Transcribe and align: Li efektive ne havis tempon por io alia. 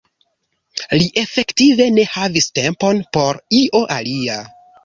Li 1.01 1.09
efektive 1.23 1.87
ne 1.99 2.07
havis 2.15 2.49
tempon 2.61 3.05
por 3.19 3.41
io 3.63 3.87
alia. 4.01 4.43